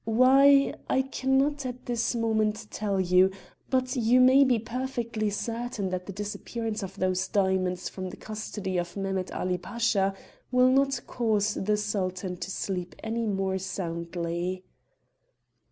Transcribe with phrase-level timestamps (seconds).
[0.09, 0.73] Why?
[0.89, 3.29] I cannot at this moment tell you,
[3.69, 8.79] but you may be perfectly certain that the disappearance of those diamonds from the custody
[8.79, 10.15] of Mehemet Ali Pasha
[10.51, 14.63] will not cause the Sultan to sleep any more soundly."